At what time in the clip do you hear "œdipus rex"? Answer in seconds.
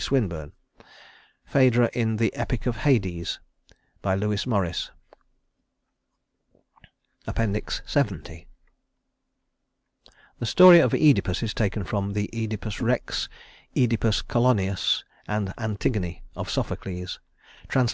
12.32-13.28